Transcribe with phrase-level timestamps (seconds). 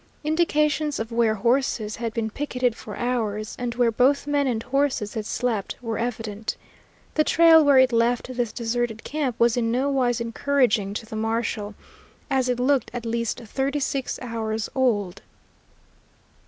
[0.23, 5.13] Indications of where horses had been picketed for hours, and where both men and horses
[5.13, 6.57] had slept were evident.
[7.13, 11.15] The trail where it left this deserted camp was in no wise encouraging to the
[11.15, 11.75] marshal,
[12.31, 15.21] as it looked at least thirty six hours old.